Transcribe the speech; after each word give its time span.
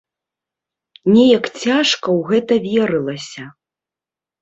Неяк 1.17 1.45
цяжка 1.61 1.85
ў 1.85 2.19
гэта 2.33 2.53
верылася. 2.67 3.43